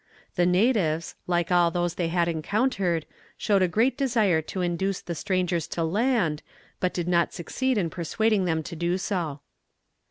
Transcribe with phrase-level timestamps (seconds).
[0.33, 3.05] The natives, like all those they had encountered,
[3.37, 6.41] showed a great desire to induce the strangers to land,
[6.79, 9.41] but did not succeed in persuading them to do so.